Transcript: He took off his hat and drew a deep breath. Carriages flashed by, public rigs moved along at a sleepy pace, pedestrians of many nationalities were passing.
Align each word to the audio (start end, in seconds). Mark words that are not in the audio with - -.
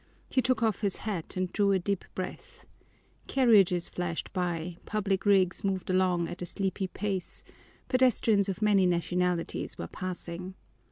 He 0.31 0.41
took 0.41 0.63
off 0.63 0.79
his 0.81 0.97
hat 1.05 1.37
and 1.37 1.53
drew 1.53 1.71
a 1.73 1.77
deep 1.77 2.05
breath. 2.15 2.65
Carriages 3.27 3.87
flashed 3.87 4.33
by, 4.33 4.77
public 4.87 5.27
rigs 5.27 5.63
moved 5.63 5.91
along 5.91 6.27
at 6.27 6.41
a 6.41 6.45
sleepy 6.47 6.87
pace, 6.87 7.43
pedestrians 7.87 8.49
of 8.49 8.63
many 8.63 8.87
nationalities 8.87 9.77
were 9.77 9.85
passing. 9.85 10.55